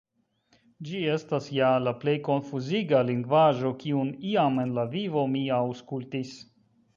Ĝi 0.85 1.01
estas 1.15 1.49
ja 1.57 1.67
la 1.87 1.93
plej 2.03 2.15
konfuziga 2.27 3.01
lingvaĵo 3.11 3.75
kiun 3.85 4.11
iam 4.31 4.59
en 4.65 4.75
la 4.79 4.87
vivo 4.97 5.27
mi 5.37 5.45
aŭskultis. 5.61 6.35